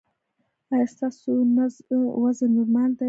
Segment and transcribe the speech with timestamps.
[0.73, 1.31] ایا ستاسو
[2.21, 2.99] وزن نورمال دی؟